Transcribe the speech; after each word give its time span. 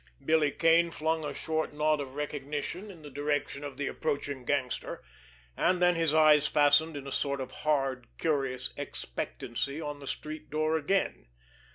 Billy 0.25 0.49
Kane 0.49 0.89
flung 0.89 1.23
a 1.23 1.31
short 1.31 1.75
nod 1.75 1.99
of 1.99 2.15
recognition 2.15 2.89
in 2.89 3.03
the 3.03 3.11
direction 3.11 3.63
of 3.63 3.77
the 3.77 3.85
approaching 3.85 4.45
gangster; 4.45 5.03
and 5.55 5.79
then 5.79 5.93
his 5.93 6.11
eyes 6.11 6.47
fastened 6.47 6.97
in 6.97 7.05
a 7.05 7.11
sort 7.11 7.39
of 7.39 7.51
hard, 7.51 8.07
curious 8.17 8.73
expectancy 8.77 9.79
on 9.79 9.99
the 9.99 10.07
street 10.07 10.49
door 10.49 10.75
again. 10.75 11.27